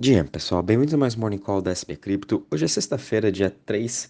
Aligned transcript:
Dia, 0.00 0.22
pessoal, 0.22 0.62
bem-vindos 0.62 0.94
a 0.94 0.96
mais 0.96 1.16
Morning 1.16 1.38
Call 1.38 1.60
da 1.60 1.72
SB 1.72 1.96
Cripto. 1.96 2.46
Hoje 2.52 2.64
é 2.64 2.68
sexta-feira, 2.68 3.32
dia 3.32 3.52
3 3.66 4.08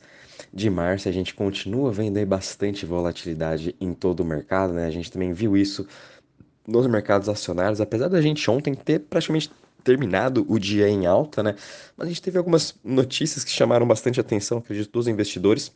de 0.53 0.69
março, 0.69 1.09
a 1.09 1.13
gente 1.13 1.33
continua 1.35 1.91
vendo 1.91 2.19
aí 2.19 2.27
bastante 2.27 2.85
volatilidade 2.85 3.75
em 3.81 3.95
todo 3.95 4.21
o 4.21 4.25
mercado, 4.25 4.75
né? 4.75 4.85
A 4.85 4.91
gente 4.91 5.11
também 5.11 5.33
viu 5.33 5.57
isso 5.57 5.87
nos 6.67 6.87
mercados 6.87 7.27
acionários, 7.27 7.81
apesar 7.81 8.09
da 8.09 8.21
gente 8.21 8.51
ontem 8.51 8.75
ter 8.75 8.99
praticamente 8.99 9.51
terminado 9.83 10.45
o 10.47 10.59
dia 10.59 10.91
em 10.91 11.07
alta, 11.07 11.43
né? 11.43 11.55
Mas 11.97 12.07
a 12.07 12.11
gente 12.11 12.21
teve 12.21 12.37
algumas 12.37 12.75
notícias 12.85 13.43
que 13.43 13.51
chamaram 13.51 13.89
bastante 13.89 14.21
atenção, 14.21 14.59
acredito, 14.59 14.93
dos 14.93 15.09
investidores 15.09 15.73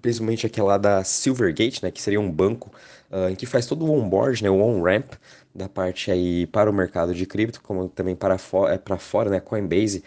principalmente 0.00 0.46
aquela 0.46 0.78
da 0.78 1.04
Silvergate, 1.04 1.82
né, 1.82 1.90
que 1.90 2.00
seria 2.00 2.20
um 2.20 2.30
banco 2.30 2.70
uh, 3.10 3.28
em 3.30 3.34
que 3.34 3.46
faz 3.46 3.66
todo 3.66 3.84
o 3.84 3.92
onboard, 3.92 4.42
né, 4.42 4.50
o 4.50 4.60
on-ramp 4.60 5.12
da 5.54 5.68
parte 5.68 6.10
aí 6.10 6.46
para 6.46 6.70
o 6.70 6.72
mercado 6.72 7.14
de 7.14 7.26
cripto, 7.26 7.60
como 7.60 7.88
também 7.88 8.14
para, 8.14 8.38
fo 8.38 8.68
é, 8.68 8.78
para 8.78 8.98
fora, 8.98 9.30
né, 9.30 9.40
Coinbase 9.40 10.02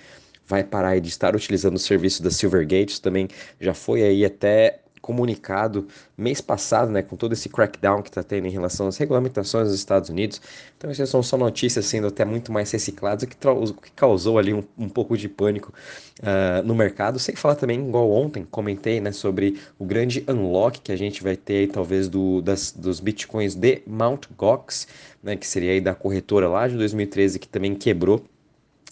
vai 0.45 0.63
parar 0.63 0.99
de 0.99 1.09
estar 1.09 1.35
utilizando 1.35 1.75
o 1.75 1.79
serviço 1.79 2.21
da 2.21 2.29
Silvergate, 2.29 3.01
também 3.01 3.27
já 3.59 3.73
foi 3.73 4.03
aí 4.03 4.25
até 4.25 4.82
comunicado 5.03 5.85
mês 6.17 6.39
passado, 6.39 6.89
né, 6.89 7.01
com 7.01 7.17
todo 7.17 7.33
esse 7.33 7.49
crackdown 7.49 8.01
que 8.01 8.07
está 8.07 8.23
tendo 8.23 8.47
em 8.47 8.49
relação 8.49 8.87
às 8.87 8.95
regulamentações 8.95 9.67
dos 9.67 9.75
Estados 9.75 10.09
Unidos. 10.09 10.41
Então, 10.77 10.89
essas 10.89 11.09
são 11.09 11.21
só 11.21 11.37
notícias 11.37 11.85
sendo 11.85 12.07
até 12.07 12.23
muito 12.23 12.53
mais 12.53 12.71
recicladas, 12.71 13.23
o 13.23 13.27
que, 13.27 13.35
que 13.35 13.91
causou 13.91 14.39
ali 14.39 14.53
um, 14.53 14.63
um 14.77 14.87
pouco 14.87 15.17
de 15.17 15.27
pânico 15.27 15.73
uh, 16.21 16.65
no 16.65 16.73
mercado. 16.73 17.19
Sem 17.19 17.35
falar 17.35 17.55
também, 17.55 17.85
igual 17.85 18.09
ontem, 18.09 18.47
comentei 18.49 19.01
né, 19.01 19.11
sobre 19.11 19.59
o 19.77 19.83
grande 19.83 20.23
unlock 20.25 20.79
que 20.79 20.91
a 20.93 20.97
gente 20.97 21.21
vai 21.21 21.35
ter, 21.35 21.69
talvez, 21.69 22.07
do, 22.07 22.41
das, 22.41 22.71
dos 22.71 23.01
bitcoins 23.01 23.55
de 23.55 23.83
Mt. 23.85 24.29
Gox, 24.37 24.87
né, 25.21 25.35
que 25.35 25.45
seria 25.45 25.73
aí 25.73 25.81
da 25.81 25.93
corretora 25.93 26.47
lá 26.47 26.65
de 26.65 26.77
2013, 26.77 27.39
que 27.39 27.47
também 27.47 27.75
quebrou 27.75 28.23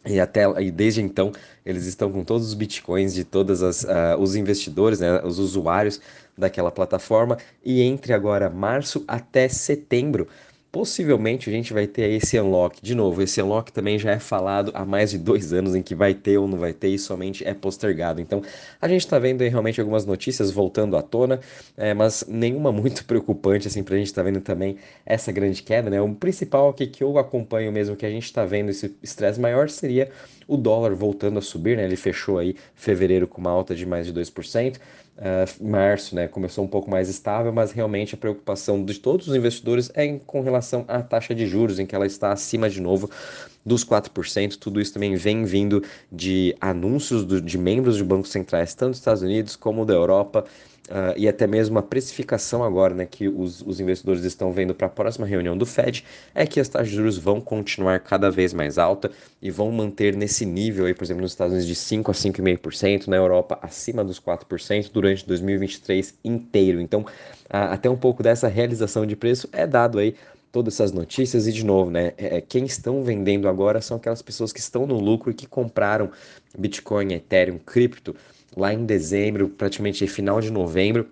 e 0.05 0.19
até 0.19 0.43
e 0.61 0.71
desde 0.71 1.01
então 1.01 1.31
eles 1.65 1.85
estão 1.85 2.11
com 2.11 2.23
todos 2.23 2.47
os 2.47 2.53
bitcoins 2.53 3.13
de 3.13 3.23
todos 3.23 3.61
uh, 3.61 4.17
os 4.19 4.35
investidores, 4.35 4.99
né, 4.99 5.21
os 5.23 5.37
usuários 5.37 6.01
daquela 6.37 6.71
plataforma. 6.71 7.37
E 7.63 7.81
entre 7.81 8.13
agora 8.13 8.49
março 8.49 9.03
até 9.07 9.47
setembro, 9.47 10.27
possivelmente 10.71 11.49
a 11.49 11.53
gente 11.53 11.73
vai 11.73 11.85
ter 11.85 12.09
esse 12.11 12.39
unlock. 12.39 12.81
De 12.81 12.95
novo, 12.95 13.21
esse 13.21 13.41
unlock 13.41 13.71
também 13.73 13.99
já 13.99 14.11
é 14.11 14.19
falado 14.19 14.71
há 14.73 14.85
mais 14.85 15.11
de 15.11 15.17
dois 15.17 15.51
anos 15.51 15.75
em 15.75 15.81
que 15.81 15.93
vai 15.93 16.13
ter 16.13 16.37
ou 16.37 16.47
não 16.47 16.57
vai 16.57 16.71
ter 16.71 16.87
e 16.87 16.97
somente 16.97 17.45
é 17.45 17.53
postergado. 17.53 18.21
Então 18.21 18.41
a 18.81 18.87
gente 18.87 19.01
está 19.01 19.19
vendo 19.19 19.41
aí 19.41 19.49
realmente 19.49 19.81
algumas 19.81 20.05
notícias 20.05 20.49
voltando 20.49 20.95
à 20.95 21.01
tona, 21.01 21.41
é, 21.75 21.93
mas 21.93 22.23
nenhuma 22.27 22.71
muito 22.71 23.03
preocupante 23.05 23.67
assim 23.67 23.83
para 23.83 23.95
a 23.95 23.97
gente 23.97 24.07
estar 24.07 24.23
tá 24.23 24.29
vendo 24.29 24.41
também 24.41 24.77
essa 25.05 25.31
grande 25.31 25.61
queda. 25.61 25.89
Né? 25.89 26.01
O 26.01 26.15
principal 26.15 26.69
aqui 26.69 26.87
que 26.87 27.03
eu 27.03 27.17
acompanho 27.17 27.71
mesmo 27.71 27.95
que 27.95 28.05
a 28.05 28.09
gente 28.09 28.23
está 28.23 28.45
vendo 28.45 28.69
esse 28.69 28.95
estresse 29.03 29.39
maior 29.39 29.69
seria 29.69 30.09
o 30.47 30.57
dólar 30.57 30.93
voltando 30.95 31.39
a 31.39 31.41
subir, 31.41 31.77
né? 31.77 31.85
Ele 31.85 31.95
fechou 31.95 32.37
aí 32.37 32.55
fevereiro 32.75 33.27
com 33.27 33.39
uma 33.39 33.51
alta 33.51 33.73
de 33.73 33.85
mais 33.85 34.05
de 34.05 34.13
2%. 34.13 34.77
Uh, 35.21 35.63
março, 35.63 36.15
né, 36.15 36.27
começou 36.27 36.63
um 36.63 36.67
pouco 36.67 36.89
mais 36.89 37.07
estável, 37.07 37.53
mas 37.53 37.71
realmente 37.71 38.15
a 38.15 38.17
preocupação 38.17 38.83
de 38.83 38.97
todos 38.97 39.27
os 39.27 39.35
investidores 39.35 39.91
é 39.93 40.03
em, 40.03 40.17
com 40.17 40.41
relação 40.41 40.83
à 40.87 40.99
taxa 40.99 41.35
de 41.35 41.45
juros, 41.45 41.77
em 41.77 41.85
que 41.85 41.93
ela 41.93 42.07
está 42.07 42.31
acima 42.31 42.67
de 42.67 42.81
novo 42.81 43.07
dos 43.63 43.85
4%. 43.85 44.57
Tudo 44.57 44.81
isso 44.81 44.91
também 44.91 45.15
vem 45.15 45.45
vindo 45.45 45.83
de 46.11 46.55
anúncios 46.59 47.23
do, 47.23 47.39
de 47.39 47.55
membros 47.55 47.97
de 47.97 48.03
bancos 48.03 48.31
centrais, 48.31 48.73
tanto 48.73 48.89
dos 48.89 48.97
Estados 48.97 49.21
Unidos 49.21 49.55
como 49.55 49.85
da 49.85 49.93
Europa, 49.93 50.43
Uh, 50.91 51.15
e 51.15 51.25
até 51.25 51.47
mesmo 51.47 51.79
a 51.79 51.81
precificação 51.81 52.65
agora 52.65 52.93
né, 52.93 53.05
que 53.05 53.29
os, 53.29 53.61
os 53.61 53.79
investidores 53.79 54.25
estão 54.25 54.51
vendo 54.51 54.75
para 54.75 54.87
a 54.87 54.89
próxima 54.89 55.25
reunião 55.25 55.57
do 55.57 55.65
Fed 55.65 56.03
é 56.35 56.45
que 56.45 56.59
as 56.59 56.67
taxas 56.67 56.89
de 56.89 56.97
juros 56.97 57.17
vão 57.17 57.39
continuar 57.39 58.01
cada 58.01 58.29
vez 58.29 58.53
mais 58.53 58.77
alta 58.77 59.09
e 59.41 59.49
vão 59.49 59.71
manter 59.71 60.17
nesse 60.17 60.45
nível, 60.45 60.85
aí, 60.85 60.93
por 60.93 61.05
exemplo, 61.05 61.21
nos 61.21 61.31
Estados 61.31 61.53
Unidos 61.53 61.65
de 61.65 61.75
5% 61.75 62.09
a 62.09 62.11
5,5%, 62.11 63.07
na 63.07 63.15
Europa 63.15 63.57
acima 63.61 64.03
dos 64.03 64.19
4% 64.19 64.91
durante 64.91 65.25
2023 65.25 66.13
inteiro. 66.25 66.81
Então, 66.81 67.03
uh, 67.03 67.71
até 67.71 67.89
um 67.89 67.95
pouco 67.95 68.21
dessa 68.21 68.49
realização 68.49 69.05
de 69.05 69.15
preço 69.15 69.47
é 69.53 69.65
dado 69.65 69.97
aí 69.97 70.13
todas 70.51 70.73
essas 70.73 70.91
notícias 70.91 71.47
e 71.47 71.53
de 71.53 71.65
novo, 71.65 71.89
né, 71.89 72.11
é, 72.17 72.35
é, 72.35 72.41
quem 72.41 72.65
estão 72.65 73.01
vendendo 73.01 73.47
agora 73.47 73.79
são 73.79 73.95
aquelas 73.95 74.21
pessoas 74.21 74.51
que 74.51 74.59
estão 74.59 74.85
no 74.85 74.99
lucro 74.99 75.31
e 75.31 75.33
que 75.33 75.47
compraram 75.47 76.11
Bitcoin, 76.57 77.13
Ethereum, 77.13 77.57
cripto 77.57 78.13
lá 78.55 78.73
em 78.73 78.85
dezembro, 78.85 79.49
praticamente 79.49 80.05
final 80.07 80.41
de 80.41 80.51
novembro, 80.51 81.09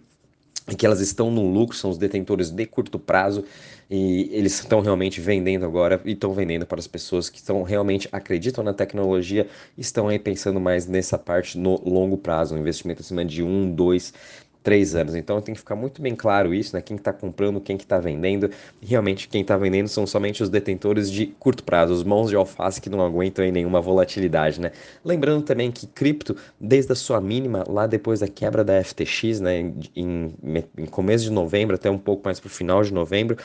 que 0.75 0.85
elas 0.85 1.00
estão 1.00 1.31
no 1.31 1.51
lucro, 1.51 1.75
são 1.75 1.89
os 1.89 1.97
detentores 1.97 2.51
de 2.51 2.66
curto 2.66 3.00
prazo 3.00 3.44
e 3.89 4.29
eles 4.31 4.59
estão 4.59 4.81
realmente 4.81 5.19
vendendo 5.19 5.66
agora 5.66 6.00
e 6.05 6.11
estão 6.11 6.33
vendendo 6.33 6.66
para 6.66 6.79
as 6.79 6.88
pessoas 6.88 7.29
que 7.29 7.38
estão 7.39 7.63
realmente 7.63 8.07
acreditam 8.11 8.63
na 8.63 8.73
tecnologia, 8.73 9.47
estão 9.77 10.07
aí 10.07 10.19
pensando 10.19 10.59
mais 10.59 10.85
nessa 10.85 11.17
parte 11.17 11.57
no 11.57 11.81
longo 11.89 12.17
prazo, 12.17 12.55
um 12.55 12.59
investimento 12.59 13.01
acima 13.01 13.25
de 13.25 13.41
um, 13.41 13.71
dois 13.71 14.13
três 14.61 14.95
anos. 14.95 15.15
Então 15.15 15.41
tem 15.41 15.53
que 15.53 15.59
ficar 15.59 15.75
muito 15.75 16.01
bem 16.01 16.15
claro 16.15 16.53
isso, 16.53 16.75
né? 16.75 16.81
Quem 16.81 16.97
está 16.97 17.13
comprando, 17.13 17.61
quem 17.61 17.77
que 17.77 17.83
está 17.83 17.99
vendendo. 17.99 18.49
realmente 18.81 19.27
quem 19.27 19.41
está 19.41 19.57
vendendo 19.57 19.87
são 19.87 20.05
somente 20.05 20.43
os 20.43 20.49
detentores 20.49 21.09
de 21.11 21.27
curto 21.27 21.63
prazo, 21.63 21.93
os 21.93 22.03
mãos 22.03 22.29
de 22.29 22.35
alface 22.35 22.81
que 22.81 22.89
não 22.89 23.01
aguentam 23.01 23.43
em 23.45 23.51
nenhuma 23.51 23.81
volatilidade, 23.81 24.59
né? 24.59 24.71
Lembrando 25.03 25.43
também 25.43 25.71
que 25.71 25.87
cripto, 25.87 26.35
desde 26.59 26.91
a 26.91 26.95
sua 26.95 27.21
mínima, 27.21 27.63
lá 27.67 27.87
depois 27.87 28.19
da 28.19 28.27
quebra 28.27 28.63
da 28.63 28.83
FTX, 28.83 29.39
né? 29.39 29.73
Em, 29.95 30.33
em 30.77 30.85
começo 30.85 31.23
de 31.23 31.31
novembro 31.31 31.75
até 31.75 31.89
um 31.89 31.97
pouco 31.97 32.23
mais 32.25 32.39
para 32.39 32.47
o 32.47 32.51
final 32.51 32.83
de 32.83 32.93
novembro, 32.93 33.37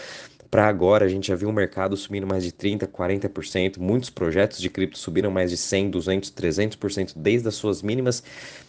para 0.55 0.69
agora, 0.69 1.05
a 1.05 1.09
gente 1.09 1.27
já 1.27 1.35
viu 1.35 1.49
o 1.49 1.53
mercado 1.53 1.97
subindo 1.97 2.29
mais 2.29 2.45
de 2.45 2.53
30%, 2.53 2.87
40%. 2.87 3.81
Muitos 3.81 4.09
projetos 4.09 4.61
de 4.61 4.71
cripto 4.71 4.97
subiram 4.97 5.29
mais 5.29 5.51
de 5.51 5.57
100%, 5.57 5.91
200%, 5.91 6.33
300% 6.33 7.13
desde 7.17 7.49
as 7.49 7.57
suas 7.57 7.83
mínimas 7.83 8.23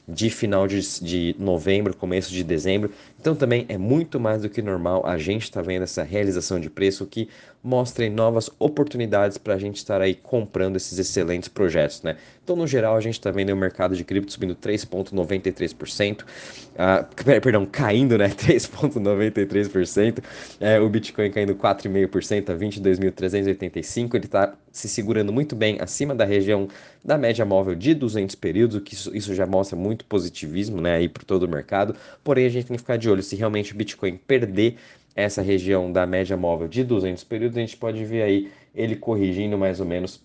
de 0.08 0.30
final 0.30 0.68
de, 0.68 0.80
de 1.02 1.36
novembro, 1.40 1.96
começo 1.96 2.32
de 2.32 2.44
dezembro. 2.44 2.92
Então 3.20 3.36
também 3.36 3.66
é 3.70 3.78
muito 3.78 4.20
mais 4.20 4.42
do 4.42 4.50
que 4.50 4.62
normal 4.62 5.06
a 5.06 5.18
gente 5.18 5.44
estar 5.44 5.62
tá 5.62 5.68
vendo 5.68 5.84
essa 5.84 6.04
realização 6.04 6.60
de 6.60 6.70
preço 6.70 7.06
que 7.08 7.28
mostra 7.64 8.08
novas 8.08 8.48
oportunidades 8.60 9.40
para 9.40 9.56
a 9.56 9.58
gente 9.58 9.78
estar 9.78 10.00
aí 10.00 10.14
comprando 10.14 10.76
esses 10.76 11.00
excelentes 11.00 11.50
projetos, 11.50 12.04
né? 12.04 12.18
Então 12.44 12.56
no 12.56 12.68
geral 12.68 12.96
a 12.96 13.02
gente 13.02 13.16
está 13.16 13.32
vendo 13.32 13.50
o 13.52 13.56
mercado 13.56 13.96
de 13.96 14.04
cripto 14.04 14.32
subindo 14.32 14.56
3,93%, 14.56 16.22
uh, 16.22 17.42
perdão, 17.42 17.66
caindo, 17.66 18.16
né? 18.20 18.30
3,93%, 18.38 20.24
é, 20.60 20.80
o 20.80 20.88
Bitcoin 20.88 21.32
caindo 21.32 21.56
4,5% 21.76 22.50
a 22.50 22.58
22.385, 22.58 24.16
ele 24.16 24.26
está 24.26 24.56
se 24.72 24.88
segurando 24.88 25.32
muito 25.32 25.56
bem 25.56 25.78
acima 25.80 26.16
da 26.16 26.26
região 26.26 26.68
da 27.04 27.18
média 27.18 27.46
móvel 27.46 27.76
de 27.76 27.94
200 27.94 28.36
períodos, 28.36 28.78
o 28.78 28.82
que 28.82 28.94
isso, 28.94 29.16
isso 29.16 29.34
já 29.34 29.46
mostra 29.46 29.78
muito 29.78 30.06
positivismo 30.06 30.82
né, 30.82 30.96
aí 30.96 31.10
para 31.10 31.24
todo 31.24 31.44
o 31.44 31.48
mercado. 31.48 31.96
Porém, 32.24 32.46
a 32.46 32.50
gente 32.50 32.68
tem 32.68 32.76
que 32.76 32.82
ficar 32.82 32.98
de 32.98 33.10
olho 33.10 33.24
se 33.24 33.36
realmente 33.36 33.74
o 33.74 33.76
Bitcoin 33.76 34.18
perder 34.18 34.78
essa 35.16 35.42
região 35.42 35.92
da 35.92 36.06
média 36.06 36.36
móvel 36.36 36.68
de 36.68 36.84
200 36.84 37.24
períodos, 37.24 37.58
a 37.58 37.62
gente 37.62 37.78
pode 37.78 38.04
ver 38.04 38.22
aí 38.24 38.52
ele 38.74 38.96
corrigindo 38.96 39.58
mais 39.58 39.80
ou 39.80 39.86
menos 39.86 40.22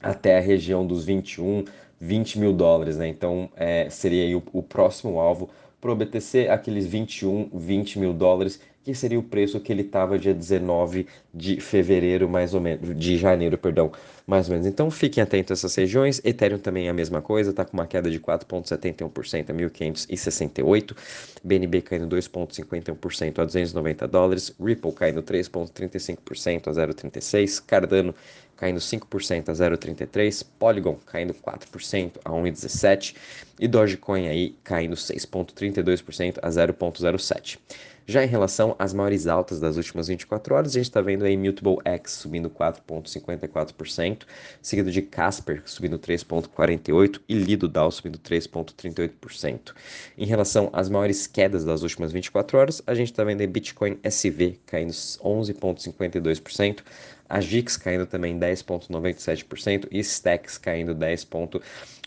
até 0.00 0.38
a 0.38 0.40
região 0.40 0.86
dos 0.86 1.04
21, 1.04 1.64
20 2.00 2.38
mil 2.38 2.52
dólares, 2.52 2.96
né? 2.96 3.06
Então 3.06 3.50
é, 3.54 3.88
seria 3.90 4.36
o, 4.36 4.42
o 4.52 4.62
próximo 4.62 5.20
alvo 5.20 5.50
para 5.80 5.92
o 5.92 5.96
BTC, 5.96 6.48
aqueles 6.48 6.86
21, 6.86 7.50
20 7.52 7.98
mil 7.98 8.14
dólares 8.14 8.60
que 8.84 8.94
seria 8.94 9.18
o 9.18 9.22
preço 9.22 9.58
que 9.58 9.72
ele 9.72 9.80
estava 9.80 10.18
dia 10.18 10.34
19 10.34 11.06
de 11.32 11.58
fevereiro, 11.58 12.28
mais 12.28 12.52
ou 12.52 12.60
menos, 12.60 12.94
de 12.96 13.16
janeiro, 13.16 13.56
perdão, 13.56 13.90
mais 14.26 14.46
ou 14.46 14.52
menos. 14.52 14.66
Então 14.66 14.90
fiquem 14.90 15.22
atentos 15.22 15.50
a 15.50 15.54
essas 15.54 15.74
regiões. 15.74 16.20
Ethereum 16.22 16.58
também 16.58 16.86
é 16.86 16.90
a 16.90 16.94
mesma 16.94 17.22
coisa, 17.22 17.50
está 17.50 17.64
com 17.64 17.72
uma 17.72 17.86
queda 17.86 18.10
de 18.10 18.20
4,71% 18.20 19.50
a 19.50 19.54
1.568. 19.54 20.94
BNB 21.42 21.80
caindo 21.80 22.14
2,51% 22.14 23.38
a 23.38 23.44
290 23.44 24.06
dólares. 24.06 24.54
Ripple 24.60 24.92
caindo 24.92 25.22
3,35% 25.22 26.68
a 26.68 26.70
0,36. 26.70 27.62
Cardano 27.66 28.14
caindo 28.56 28.78
5% 28.78 29.48
a 29.48 29.52
0,33, 29.52 30.46
Polygon 30.58 30.96
caindo 31.06 31.34
4% 31.34 32.12
a 32.24 32.30
1,17 32.30 33.14
e 33.58 33.66
Dogecoin 33.66 34.28
aí 34.28 34.56
caindo 34.62 34.94
6,32% 34.94 36.38
a 36.40 36.48
0,07. 36.48 37.58
Já 38.06 38.22
em 38.22 38.26
relação 38.28 38.76
às 38.78 38.92
maiores 38.92 39.26
altas 39.26 39.58
das 39.58 39.78
últimas 39.78 40.08
24 40.08 40.54
horas, 40.54 40.72
a 40.72 40.74
gente 40.74 40.84
está 40.84 41.00
vendo 41.00 41.24
aí 41.24 41.38
Mutable 41.38 41.78
X 41.86 42.12
subindo 42.12 42.50
4,54%, 42.50 44.24
seguido 44.60 44.92
de 44.92 45.00
Casper 45.00 45.62
subindo 45.64 45.98
3,48% 45.98 47.20
e 47.26 47.34
Lido 47.34 47.66
DAO 47.66 47.90
subindo 47.90 48.18
3,38%. 48.18 49.72
Em 50.18 50.26
relação 50.26 50.68
às 50.74 50.90
maiores 50.90 51.26
quedas 51.26 51.64
das 51.64 51.82
últimas 51.82 52.12
24 52.12 52.58
horas, 52.58 52.82
a 52.86 52.94
gente 52.94 53.10
está 53.10 53.24
vendo 53.24 53.40
aí 53.40 53.46
Bitcoin 53.46 53.98
SV 54.02 54.60
caindo 54.66 54.92
11,52%, 54.92 56.80
a 57.26 57.40
GIX 57.40 57.76
caindo 57.78 58.04
também 58.04 58.38
10,97% 58.38 59.88
e 59.90 60.00
Stacks 60.00 60.58
caindo 60.58 60.94
10,80%. 60.94 61.62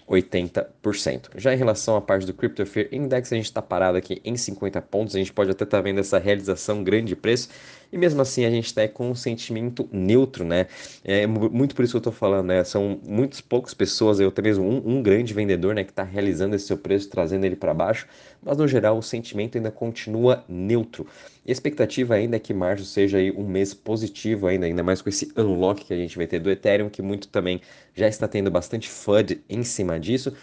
80%. 0.07 1.31
Já 1.35 1.53
em 1.53 1.57
relação 1.57 1.95
à 1.97 2.01
parte 2.01 2.25
do 2.25 2.33
Crypto 2.33 2.65
Fear 2.65 2.87
Index, 2.91 3.31
a 3.31 3.35
gente 3.35 3.45
está 3.45 3.61
parado 3.61 3.97
aqui 3.97 4.21
em 4.23 4.37
50 4.37 4.81
pontos. 4.83 5.15
A 5.15 5.19
gente 5.19 5.33
pode 5.33 5.51
até 5.51 5.63
estar 5.63 5.77
tá 5.77 5.81
vendo 5.81 5.99
essa 5.99 6.17
realização 6.17 6.83
grande 6.83 7.07
de 7.07 7.15
preço 7.15 7.49
e 7.91 7.97
mesmo 7.97 8.21
assim 8.21 8.45
a 8.45 8.49
gente 8.49 8.65
está 8.65 8.87
com 8.87 9.09
um 9.09 9.15
sentimento 9.15 9.87
neutro, 9.91 10.43
né? 10.43 10.67
É 11.03 11.25
muito 11.27 11.75
por 11.75 11.83
isso 11.83 11.93
que 11.93 11.97
eu 11.97 11.99
estou 11.99 12.13
falando, 12.13 12.47
né? 12.47 12.63
São 12.63 12.99
muitas 13.03 13.41
poucas 13.41 13.73
pessoas, 13.73 14.19
eu 14.19 14.29
até 14.29 14.41
mesmo 14.41 14.65
um, 14.65 14.97
um 14.97 15.01
grande 15.03 15.33
vendedor, 15.33 15.73
né, 15.75 15.83
que 15.83 15.91
está 15.91 16.03
realizando 16.03 16.55
esse 16.55 16.65
seu 16.67 16.77
preço, 16.77 17.09
trazendo 17.09 17.45
ele 17.45 17.55
para 17.55 17.73
baixo, 17.73 18.07
mas 18.41 18.57
no 18.57 18.67
geral 18.67 18.97
o 18.97 19.01
sentimento 19.01 19.57
ainda 19.57 19.71
continua 19.71 20.43
neutro. 20.47 21.07
E 21.45 21.51
a 21.51 21.53
expectativa 21.53 22.15
ainda 22.15 22.35
é 22.35 22.39
que 22.39 22.53
março 22.53 22.85
seja 22.85 23.17
aí 23.17 23.31
um 23.31 23.47
mês 23.47 23.73
positivo 23.73 24.47
ainda, 24.47 24.65
ainda 24.65 24.83
mais 24.83 25.01
com 25.01 25.09
esse 25.09 25.31
unlock 25.37 25.85
que 25.85 25.93
a 25.93 25.97
gente 25.97 26.17
vai 26.17 26.27
ter 26.27 26.39
do 26.39 26.51
Ethereum, 26.51 26.89
que 26.89 27.01
muito 27.01 27.27
também 27.29 27.61
já 27.95 28.07
está 28.07 28.27
tendo 28.27 28.51
bastante 28.51 28.89
FUD 28.89 29.41
em 29.49 29.63
cima 29.63 29.99
disso. 29.99 30.33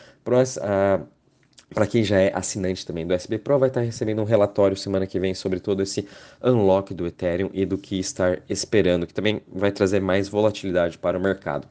Para 1.75 1.87
quem 1.87 2.05
já 2.05 2.21
é 2.21 2.33
assinante 2.35 2.87
também 2.87 3.07
do 3.07 3.13
SB 3.13 3.39
Pro, 3.39 3.59
vai 3.59 3.69
estar 3.69 3.81
recebendo 3.81 4.23
um 4.23 4.25
relatório 4.25 4.77
semana 4.77 5.07
que 5.07 5.19
vem 5.19 5.35
sobre 5.35 5.59
todo 5.59 5.83
esse 5.83 6.07
unlock 6.43 6.95
do 6.95 7.07
Ethereum 7.07 7.51
e 7.53 7.67
do 7.67 7.77
que 7.77 7.99
estar 7.99 8.41
esperando, 8.49 9.07
que 9.07 9.13
também 9.13 9.43
vai 9.53 9.73
trazer 9.73 10.01
mais 10.01 10.29
volatilidade 10.29 10.97
para 10.97 11.19
o 11.19 11.21
mercado. 11.21 11.69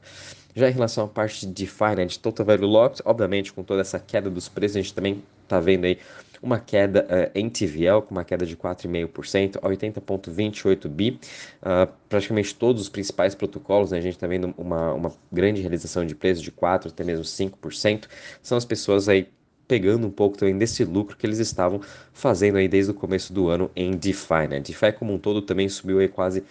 Já 0.54 0.68
em 0.68 0.72
relação 0.72 1.06
à 1.06 1.08
parte 1.08 1.46
de 1.46 1.52
DeFi, 1.52 1.96
né, 1.96 2.04
de 2.04 2.18
Total 2.18 2.46
Value 2.46 2.66
Locked, 2.66 3.02
obviamente 3.04 3.52
com 3.52 3.64
toda 3.64 3.80
essa 3.80 3.98
queda 3.98 4.30
dos 4.30 4.48
preços, 4.48 4.76
a 4.76 4.80
gente 4.80 4.94
também 4.94 5.22
está 5.42 5.58
vendo 5.58 5.86
aí 5.86 5.98
uma 6.40 6.60
queda 6.60 7.06
uh, 7.06 7.30
em 7.34 7.48
TVL, 7.48 8.02
com 8.02 8.14
uma 8.14 8.22
queda 8.22 8.44
de 8.44 8.54
4,5% 8.54 9.56
a 9.56 9.68
80,28 9.68 10.88
bi. 10.88 11.18
Uh, 11.62 11.90
praticamente 12.08 12.54
todos 12.54 12.82
os 12.82 12.88
principais 12.90 13.34
protocolos, 13.34 13.90
né, 13.90 13.98
a 13.98 14.00
gente 14.00 14.14
está 14.14 14.26
vendo 14.26 14.54
uma, 14.58 14.92
uma 14.92 15.12
grande 15.32 15.62
realização 15.62 16.04
de 16.04 16.14
preços 16.14 16.42
de 16.42 16.52
4% 16.52 16.88
até 16.88 17.02
mesmo 17.02 17.24
5%. 17.24 18.04
São 18.42 18.58
as 18.58 18.64
pessoas 18.64 19.08
aí 19.08 19.26
pegando 19.66 20.06
um 20.06 20.10
pouco 20.10 20.36
também 20.36 20.56
desse 20.56 20.84
lucro 20.84 21.16
que 21.16 21.26
eles 21.26 21.38
estavam 21.38 21.80
fazendo 22.12 22.56
aí 22.56 22.68
desde 22.68 22.90
o 22.90 22.94
começo 22.94 23.32
do 23.32 23.48
ano 23.48 23.70
em 23.74 23.96
DeFi, 23.96 24.48
né? 24.48 24.60
DeFi 24.60 24.92
como 24.92 25.12
um 25.12 25.18
todo 25.18 25.42
também 25.42 25.68
subiu 25.68 25.98
aí 25.98 26.08
quase 26.08 26.44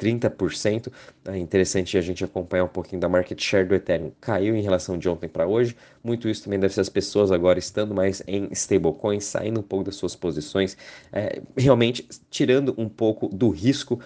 30%. 0.00 0.90
É 1.26 1.36
interessante 1.36 1.98
a 1.98 2.00
gente 2.00 2.24
acompanhar 2.24 2.64
um 2.64 2.68
pouquinho 2.68 3.00
da 3.00 3.08
market 3.08 3.40
share 3.40 3.68
do 3.68 3.74
Ethereum. 3.74 4.10
Caiu 4.20 4.56
em 4.56 4.62
relação 4.62 4.96
de 4.96 5.08
ontem 5.08 5.28
para 5.28 5.46
hoje. 5.46 5.76
Muito 6.02 6.28
isso 6.28 6.44
também 6.44 6.58
deve 6.58 6.72
ser 6.72 6.80
as 6.80 6.88
pessoas 6.88 7.30
agora 7.30 7.58
estando 7.58 7.94
mais 7.94 8.22
em 8.26 8.48
stablecoins, 8.52 9.24
saindo 9.24 9.60
um 9.60 9.62
pouco 9.62 9.84
das 9.84 9.96
suas 9.96 10.16
posições, 10.16 10.76
é, 11.12 11.42
realmente 11.56 12.08
tirando 12.30 12.74
um 12.78 12.88
pouco 12.88 13.28
do 13.28 13.50
risco 13.50 14.00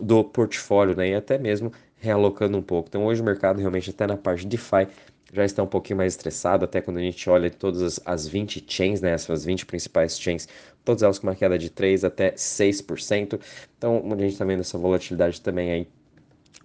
do 0.00 0.24
portfólio, 0.24 0.96
né? 0.96 1.10
E 1.10 1.14
até 1.14 1.38
mesmo 1.38 1.72
realocando 1.98 2.58
um 2.58 2.62
pouco. 2.62 2.88
Então 2.88 3.06
hoje 3.06 3.22
o 3.22 3.24
mercado 3.24 3.58
realmente 3.58 3.90
até 3.90 4.06
na 4.06 4.16
parte 4.16 4.40
de 4.40 4.48
DeFi 4.48 4.88
já 5.32 5.44
está 5.44 5.62
um 5.62 5.66
pouquinho 5.66 5.96
mais 5.98 6.12
estressado, 6.12 6.64
até 6.64 6.80
quando 6.80 6.98
a 6.98 7.02
gente 7.02 7.28
olha 7.28 7.50
todas 7.50 7.82
as, 7.82 8.00
as 8.04 8.26
20 8.26 8.64
chains, 8.66 9.00
né, 9.00 9.10
essas 9.10 9.44
20 9.44 9.66
principais 9.66 10.18
chains, 10.18 10.48
todas 10.84 11.02
elas 11.02 11.18
com 11.18 11.26
uma 11.26 11.34
queda 11.34 11.58
de 11.58 11.68
3 11.68 12.04
até 12.04 12.32
6%. 12.32 13.40
Então, 13.76 14.02
a 14.06 14.16
gente 14.16 14.32
está 14.32 14.44
vendo 14.44 14.60
essa 14.60 14.78
volatilidade 14.78 15.40
também 15.40 15.72
aí 15.72 15.88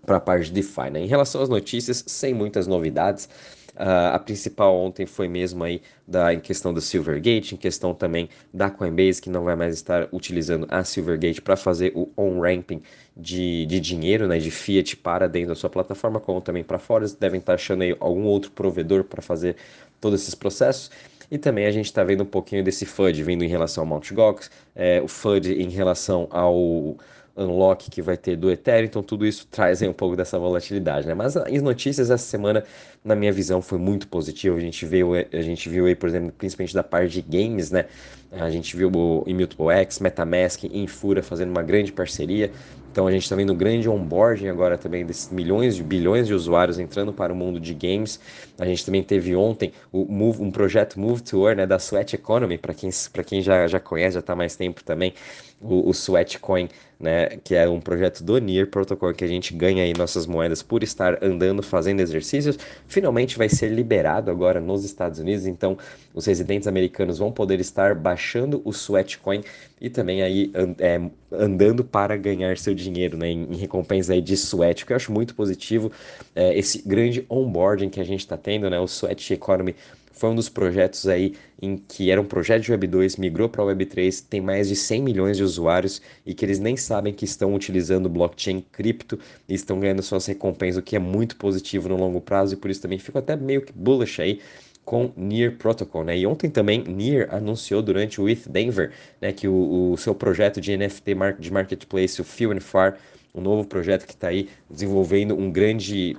para 0.05 0.17
a 0.17 0.19
parte 0.19 0.45
de 0.45 0.53
DeFi. 0.53 0.89
Né? 0.91 1.01
Em 1.01 1.07
relação 1.07 1.41
às 1.41 1.49
notícias, 1.49 2.03
sem 2.07 2.33
muitas 2.33 2.67
novidades, 2.67 3.27
Uh, 3.75 4.13
a 4.13 4.19
principal 4.19 4.75
ontem 4.75 5.05
foi 5.05 5.27
mesmo 5.27 5.63
aí 5.63 5.81
da, 6.07 6.33
em 6.33 6.39
questão 6.39 6.73
do 6.73 6.81
Silvergate, 6.81 7.55
em 7.55 7.57
questão 7.57 7.93
também 7.93 8.29
da 8.53 8.69
Coinbase, 8.69 9.21
que 9.21 9.29
não 9.29 9.43
vai 9.43 9.55
mais 9.55 9.73
estar 9.73 10.07
utilizando 10.11 10.67
a 10.69 10.83
Silvergate 10.83 11.41
para 11.41 11.55
fazer 11.55 11.91
o 11.95 12.09
on-ramping 12.17 12.81
de, 13.15 13.65
de 13.65 13.79
dinheiro, 13.79 14.27
né, 14.27 14.39
de 14.39 14.51
fiat 14.51 14.97
para 14.97 15.27
dentro 15.27 15.49
da 15.49 15.55
sua 15.55 15.69
plataforma, 15.69 16.19
como 16.19 16.41
também 16.41 16.63
para 16.63 16.79
fora. 16.79 17.03
Eles 17.03 17.13
devem 17.13 17.39
estar 17.39 17.53
achando 17.53 17.83
aí 17.83 17.95
algum 17.99 18.23
outro 18.25 18.51
provedor 18.51 19.03
para 19.03 19.21
fazer 19.21 19.55
todos 19.99 20.21
esses 20.21 20.35
processos. 20.35 20.91
E 21.29 21.37
também 21.37 21.65
a 21.65 21.71
gente 21.71 21.85
está 21.85 22.03
vendo 22.03 22.23
um 22.23 22.25
pouquinho 22.25 22.61
desse 22.61 22.85
FUD 22.85 23.23
vindo 23.23 23.43
em 23.43 23.47
relação 23.47 23.83
ao 23.83 23.87
Mt. 23.87 24.13
Gox, 24.13 24.51
é, 24.75 25.01
o 25.01 25.07
FUD 25.07 25.53
em 25.53 25.69
relação 25.69 26.27
ao 26.29 26.97
unlock 27.41 27.89
que 27.89 28.01
vai 28.01 28.17
ter 28.17 28.35
do 28.35 28.51
Ethereum, 28.51 28.85
então 28.85 29.03
tudo 29.03 29.25
isso 29.25 29.47
traz 29.49 29.81
aí 29.81 29.87
um 29.87 29.93
pouco 29.93 30.15
dessa 30.15 30.37
volatilidade, 30.37 31.07
né? 31.07 31.13
Mas 31.13 31.35
as 31.35 31.61
notícias 31.61 32.09
essa 32.09 32.23
semana, 32.23 32.63
na 33.03 33.15
minha 33.15 33.31
visão, 33.31 33.61
foi 33.61 33.77
muito 33.77 34.07
positivo. 34.07 34.57
A 34.57 34.59
gente 34.59 34.85
viu, 34.85 35.13
a 35.13 35.41
gente 35.41 35.67
viu 35.69 35.85
aí, 35.85 35.95
por 35.95 36.09
exemplo, 36.09 36.31
principalmente 36.37 36.73
da 36.73 36.83
parte 36.83 37.21
de 37.21 37.21
games, 37.21 37.71
né? 37.71 37.85
A 38.31 38.49
gente 38.49 38.75
viu 38.77 38.89
o 38.89 39.23
Immutable 39.27 39.73
X, 39.73 39.99
MetaMask 39.99 40.63
Infura 40.63 41.21
fazendo 41.21 41.49
uma 41.49 41.61
grande 41.61 41.91
parceria. 41.91 42.51
Então 42.91 43.07
a 43.07 43.11
gente 43.11 43.23
está 43.23 43.35
vendo 43.35 43.53
um 43.53 43.55
grande 43.55 43.87
onboarding 43.87 44.49
agora 44.49 44.77
também 44.77 45.05
desses 45.05 45.31
milhões 45.31 45.77
de 45.77 45.83
bilhões 45.83 46.27
de 46.27 46.33
usuários 46.33 46.77
entrando 46.77 47.13
para 47.13 47.31
o 47.31 47.35
mundo 47.35 47.59
de 47.59 47.73
games. 47.73 48.19
A 48.59 48.65
gente 48.65 48.85
também 48.85 49.01
teve 49.01 49.33
ontem 49.33 49.71
Move, 49.93 50.41
um 50.41 50.51
projeto 50.51 50.99
Move 50.99 51.21
to 51.21 51.47
Earn 51.47 51.61
né, 51.61 51.65
da 51.65 51.77
Sweat 51.77 52.15
Economy, 52.15 52.57
para 52.57 52.73
quem, 52.73 52.89
quem 53.25 53.41
já, 53.41 53.65
já 53.65 53.79
conhece, 53.79 54.15
já 54.15 54.19
está 54.19 54.35
mais 54.35 54.57
tempo 54.57 54.83
também, 54.83 55.13
o, 55.61 55.89
o 55.89 55.91
Sweat 55.93 56.39
Coin, 56.39 56.67
né, 56.99 57.29
que 57.43 57.55
é 57.55 57.67
um 57.69 57.79
projeto 57.79 58.23
do 58.23 58.37
NIR 58.37 58.67
Protocol 58.67 59.13
que 59.13 59.23
a 59.23 59.27
gente 59.27 59.53
ganha 59.53 59.83
aí 59.83 59.93
nossas 59.93 60.25
moedas 60.25 60.61
por 60.61 60.83
estar 60.83 61.23
andando, 61.23 61.63
fazendo 61.63 62.01
exercícios. 62.01 62.57
Finalmente 62.87 63.37
vai 63.37 63.47
ser 63.47 63.69
liberado 63.69 64.29
agora 64.29 64.59
nos 64.59 64.83
Estados 64.83 65.19
Unidos, 65.19 65.45
então 65.45 65.77
os 66.13 66.25
residentes 66.25 66.67
americanos 66.67 67.19
vão 67.19 67.31
poder 67.31 67.59
estar 67.59 67.95
baixando 67.95 68.61
o 68.65 68.71
Sweat 68.71 69.17
Coin 69.19 69.43
e 69.81 69.89
também 69.89 70.21
aí 70.21 70.51
é, 70.77 71.01
andando 71.31 71.83
para 71.83 72.15
ganhar 72.15 72.55
seu 72.57 72.75
dinheiro, 72.75 73.17
né, 73.17 73.29
em, 73.29 73.51
em 73.51 73.57
recompensa 73.57 74.13
aí 74.13 74.21
de 74.21 74.37
sweat, 74.37 74.85
que 74.85 74.93
eu 74.93 74.95
acho 74.95 75.11
muito 75.11 75.33
positivo, 75.33 75.91
é, 76.35 76.57
esse 76.57 76.87
grande 76.87 77.25
onboarding 77.27 77.89
que 77.89 77.99
a 77.99 78.03
gente 78.03 78.19
está 78.19 78.37
tendo, 78.37 78.69
né, 78.69 78.79
o 78.79 78.87
Sweat 78.87 79.33
Economy 79.33 79.75
foi 80.13 80.29
um 80.29 80.35
dos 80.35 80.49
projetos 80.49 81.07
aí 81.07 81.33
em 81.59 81.77
que 81.77 82.11
era 82.11 82.21
um 82.21 82.25
projeto 82.25 82.61
de 82.61 82.71
Web 82.71 82.85
2, 82.85 83.15
migrou 83.15 83.49
para 83.49 83.63
Web 83.63 83.87
3, 83.87 84.21
tem 84.21 84.39
mais 84.39 84.67
de 84.67 84.75
100 84.75 85.01
milhões 85.01 85.35
de 85.35 85.43
usuários 85.43 85.99
e 86.23 86.35
que 86.35 86.45
eles 86.45 86.59
nem 86.59 86.77
sabem 86.77 87.11
que 87.11 87.25
estão 87.25 87.55
utilizando 87.55 88.07
blockchain 88.07 88.63
cripto 88.71 89.17
e 89.49 89.55
estão 89.55 89.79
ganhando 89.79 90.03
suas 90.03 90.27
recompensas, 90.27 90.77
o 90.77 90.83
que 90.83 90.95
é 90.95 90.99
muito 90.99 91.35
positivo 91.37 91.89
no 91.89 91.97
longo 91.97 92.21
prazo 92.21 92.53
e 92.53 92.57
por 92.57 92.69
isso 92.69 92.83
também 92.83 92.99
fico 92.99 93.17
até 93.17 93.35
meio 93.35 93.63
que 93.63 93.73
bullish 93.73 94.21
aí 94.21 94.39
com 94.83 95.11
Near 95.15 95.57
Protocol, 95.57 96.03
né? 96.03 96.17
E 96.17 96.25
ontem 96.25 96.49
também 96.49 96.83
Near 96.83 97.33
anunciou 97.33 97.81
durante 97.81 98.19
o 98.19 98.27
ETH 98.27 98.47
Denver, 98.47 98.91
né, 99.19 99.31
que 99.31 99.47
o, 99.47 99.91
o 99.91 99.97
seu 99.97 100.13
projeto 100.13 100.59
de 100.59 100.75
NFT 100.75 101.15
de 101.39 101.51
marketplace, 101.51 102.19
o 102.19 102.23
Few 102.23 102.51
and 102.51 102.59
Far, 102.59 102.97
um 103.33 103.41
novo 103.41 103.65
projeto 103.65 104.05
que 104.05 104.13
está 104.13 104.27
aí 104.27 104.49
desenvolvendo 104.69 105.35
um 105.35 105.51
grande 105.51 106.17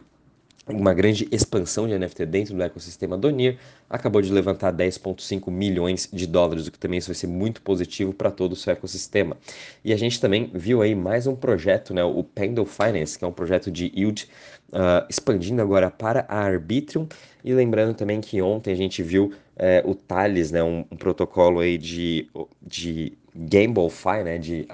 uma 0.68 0.94
grande 0.94 1.28
expansão 1.32 1.88
de 1.88 1.98
NFT 1.98 2.26
dentro 2.26 2.54
do 2.54 2.62
ecossistema 2.62 3.18
do 3.18 3.30
NIR, 3.30 3.58
acabou 3.90 4.22
de 4.22 4.32
levantar 4.32 4.72
10,5 4.72 5.50
milhões 5.50 6.08
de 6.12 6.26
dólares, 6.26 6.66
o 6.66 6.72
que 6.72 6.78
também 6.78 7.00
vai 7.00 7.14
ser 7.14 7.26
muito 7.26 7.60
positivo 7.62 8.12
para 8.12 8.30
todo 8.30 8.52
o 8.52 8.56
seu 8.56 8.72
ecossistema. 8.72 9.36
E 9.84 9.92
a 9.92 9.96
gente 9.96 10.20
também 10.20 10.50
viu 10.54 10.80
aí 10.80 10.94
mais 10.94 11.26
um 11.26 11.34
projeto, 11.34 11.92
né, 11.92 12.04
o 12.04 12.22
Pendle 12.22 12.64
Finance, 12.64 13.18
que 13.18 13.24
é 13.24 13.28
um 13.28 13.32
projeto 13.32 13.70
de 13.70 13.92
yield, 13.94 14.28
uh, 14.70 15.04
expandindo 15.08 15.60
agora 15.60 15.90
para 15.90 16.24
a 16.28 16.38
Arbitrum, 16.38 17.08
e 17.44 17.52
lembrando 17.52 17.94
também 17.94 18.20
que 18.20 18.40
ontem 18.40 18.72
a 18.72 18.76
gente 18.76 19.02
viu 19.02 19.32
uh, 19.56 19.90
o 19.90 19.94
Thales, 19.96 20.52
né, 20.52 20.62
um, 20.62 20.84
um 20.90 20.96
protocolo 20.96 21.58
aí 21.58 21.76
de, 21.76 22.28
de 22.62 23.18
GambleFi, 23.34 24.22
né, 24.24 24.38
de 24.38 24.66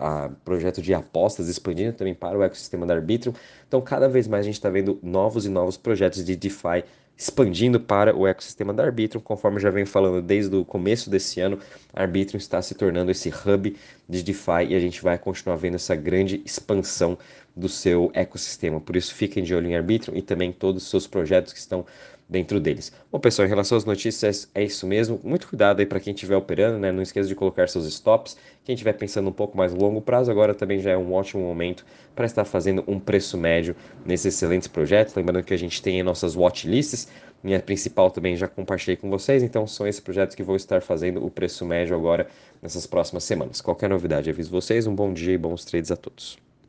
projeto 0.45 0.83
de 0.83 0.93
apostas 0.93 1.49
expandindo 1.49 1.93
também 1.93 2.15
para 2.15 2.37
o 2.37 2.43
ecossistema 2.43 2.85
da 2.85 2.95
Arbitrum. 2.95 3.33
Então, 3.67 3.81
cada 3.81 4.09
vez 4.09 4.27
mais 4.27 4.41
a 4.41 4.47
gente 4.47 4.55
está 4.55 4.69
vendo 4.69 4.99
novos 5.03 5.47
e 5.47 5.49
novos 5.49 5.77
projetos 5.77 6.25
de 6.25 6.35
DeFi 6.35 6.85
expandindo 7.17 7.81
para 7.81 8.17
o 8.17 8.29
ecossistema 8.29 8.73
da 8.73 8.85
Arbitrum, 8.85 9.21
conforme 9.21 9.59
já 9.59 9.71
venho 9.71 9.88
falando 9.88 10.23
desde 10.23 10.55
o 10.55 10.65
começo 10.65 11.11
desse 11.11 11.41
ano, 11.41 11.59
a 11.93 12.03
Arbitrum 12.03 12.37
está 12.37 12.62
se 12.62 12.77
tornando 12.77 13.11
esse 13.11 13.29
hub 13.29 13.77
de 14.09 14.23
DeFi 14.23 14.67
e 14.69 14.75
a 14.77 14.81
gente 14.81 15.03
vai 15.03 15.19
continuar 15.19 15.57
vendo 15.57 15.75
essa 15.75 15.97
grande 15.97 16.41
expansão 16.45 17.19
do 17.57 17.69
seu 17.69 18.11
ecossistema. 18.15 18.81
Por 18.81 18.95
isso, 18.95 19.12
fiquem 19.12 19.43
de 19.43 19.53
olho 19.53 19.69
em 19.69 19.77
Arbitrum 19.77 20.15
e 20.15 20.23
também 20.23 20.53
todos 20.53 20.85
os 20.85 20.91
seus 20.91 21.09
projetos 21.09 21.53
que 21.53 21.59
estão 21.59 21.85
dentro 22.29 22.61
deles. 22.61 22.93
Bom, 23.11 23.19
pessoal, 23.19 23.47
em 23.47 23.49
relação 23.49 23.79
às 23.79 23.85
notícias, 23.85 24.51
é 24.55 24.63
isso 24.63 24.87
mesmo. 24.87 25.19
Muito 25.25 25.49
cuidado 25.49 25.81
aí 25.81 25.87
para 25.87 25.99
quem 25.99 26.13
estiver 26.13 26.37
operando, 26.37 26.79
né? 26.79 26.93
Não 26.93 27.03
esqueça 27.03 27.29
de 27.29 27.35
colocar 27.35 27.69
seus 27.69 27.87
stops. 27.87 28.37
Quem 28.65 28.75
estiver 28.75 28.93
pensando 28.93 29.29
um 29.29 29.33
pouco 29.33 29.57
mais 29.57 29.73
longo 29.73 30.01
prazo, 30.01 30.31
agora 30.31 30.55
também 30.55 30.79
já 30.79 30.91
é 30.91 30.97
um 30.97 31.13
ótimo 31.15 31.43
momento 31.43 31.87
para 32.15 32.27
estar 32.27 32.45
fazendo 32.45 32.85
um 32.87 33.01
preço 33.01 33.39
médio 33.39 33.75
nesses 34.05 34.35
excelentes 34.35 34.69
projetos. 34.69 35.15
Lembrando 35.15 35.43
que 35.43 35.55
a 35.55 35.59
gente 35.59 35.81
tem 35.81 36.03
nossas 36.03 36.37
watchlists. 36.37 37.09
Minha 37.43 37.61
principal 37.61 38.11
também 38.11 38.37
já 38.37 38.49
compartilhei 38.49 38.97
com 38.97 39.09
vocês, 39.09 39.45
então 39.45 39.65
são 39.67 39.87
esses 39.87 40.01
projetos 40.01 40.35
que 40.35 40.43
vou 40.43 40.57
estar 40.57 40.83
fazendo 40.83 41.25
o 41.25 41.31
preço 41.31 41.65
médio 41.65 41.95
agora 41.95 42.29
nessas 42.61 42.85
próximas 42.85 43.25
semanas. 43.25 43.61
Qualquer 43.61 43.89
novidade, 43.89 44.29
aviso 44.29 44.51
vocês. 44.51 44.87
Um 44.87 44.95
bom 44.95 45.13
dia 45.13 45.35
e 45.35 45.39
bons 45.39 45.65
trades 45.65 45.93
a 45.93 45.97
todos. 45.97 46.48